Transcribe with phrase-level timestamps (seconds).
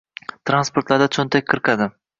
[0.51, 1.95] Transportlarda cho‘ntak qirqadi.